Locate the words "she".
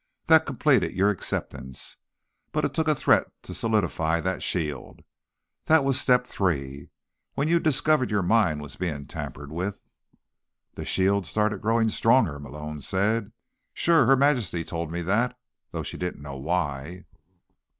15.83-15.97